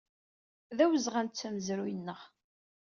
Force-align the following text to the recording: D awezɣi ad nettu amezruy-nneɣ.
D 0.77 0.79
awezɣi 0.83 1.17
ad 1.19 1.25
nettu 1.27 1.45
amezruy-nneɣ. 1.47 2.21